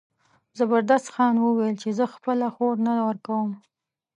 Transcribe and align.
زبردست 0.57 1.07
خان 1.13 1.35
وویل 1.37 1.75
چې 1.81 1.89
زه 1.97 2.05
خپله 2.15 2.47
خور 2.55 2.75
نه 2.85 2.93
ورکوم. 3.07 3.49